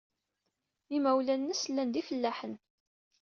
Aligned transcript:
Imawlan-nnes 0.95 1.61
llan 1.69 1.89
d 1.93 1.95
ifellaḥen. 2.01 2.53